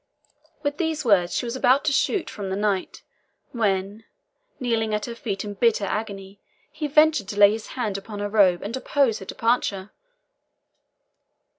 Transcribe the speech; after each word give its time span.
With 0.63 0.79
these 0.79 1.05
words 1.05 1.35
she 1.35 1.45
was 1.45 1.55
about 1.55 1.85
to 1.85 1.91
shoot 1.91 2.27
from 2.27 2.49
the 2.49 2.55
knight, 2.55 3.03
when, 3.51 4.03
kneeling 4.59 4.95
at 4.95 5.05
her 5.05 5.13
feet 5.13 5.45
in 5.45 5.53
bitter 5.53 5.85
agony, 5.85 6.39
he 6.71 6.87
ventured 6.87 7.27
to 7.27 7.39
lay 7.39 7.51
his 7.51 7.67
hand 7.77 7.99
upon 7.99 8.17
her 8.17 8.27
robe 8.27 8.63
and 8.63 8.75
oppose 8.75 9.19
her 9.19 9.25
departure. 9.25 9.91